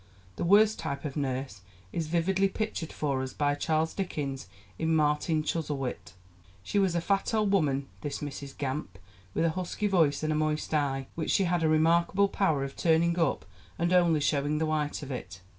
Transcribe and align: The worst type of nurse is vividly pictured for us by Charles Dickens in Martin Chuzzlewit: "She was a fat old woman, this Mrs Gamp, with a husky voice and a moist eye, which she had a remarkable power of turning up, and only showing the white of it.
The 0.37 0.43
worst 0.43 0.79
type 0.79 1.05
of 1.05 1.15
nurse 1.15 1.61
is 1.93 2.07
vividly 2.07 2.49
pictured 2.49 2.91
for 2.91 3.21
us 3.21 3.33
by 3.33 3.53
Charles 3.53 3.93
Dickens 3.93 4.47
in 4.79 4.95
Martin 4.95 5.43
Chuzzlewit: 5.43 6.13
"She 6.63 6.79
was 6.79 6.95
a 6.95 7.01
fat 7.01 7.35
old 7.35 7.51
woman, 7.51 7.87
this 8.01 8.17
Mrs 8.17 8.57
Gamp, 8.57 8.97
with 9.35 9.45
a 9.45 9.51
husky 9.51 9.85
voice 9.85 10.23
and 10.23 10.33
a 10.33 10.35
moist 10.35 10.73
eye, 10.73 11.05
which 11.13 11.29
she 11.29 11.43
had 11.43 11.61
a 11.61 11.69
remarkable 11.69 12.29
power 12.29 12.63
of 12.63 12.75
turning 12.75 13.19
up, 13.19 13.45
and 13.77 13.93
only 13.93 14.21
showing 14.21 14.57
the 14.57 14.65
white 14.65 15.03
of 15.03 15.11
it. 15.11 15.41